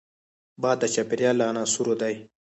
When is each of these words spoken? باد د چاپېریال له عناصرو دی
باد 0.61 0.77
د 0.81 0.85
چاپېریال 0.93 1.35
له 1.39 1.45
عناصرو 1.51 1.93
دی 2.01 2.15